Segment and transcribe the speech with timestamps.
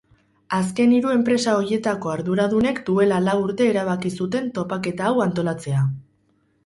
[0.59, 5.89] Azken hiru enpresa horietako arduradunek duela lau urte erabaki zuten topaketa hau antolatzea.